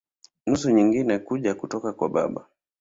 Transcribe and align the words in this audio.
Nusu 0.45 0.69
nyingine 0.71 1.19
kuja 1.19 1.55
kutoka 1.55 1.93
kwa 1.93 2.09
baba. 2.09 2.45